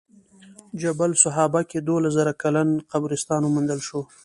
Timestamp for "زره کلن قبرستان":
2.17-3.41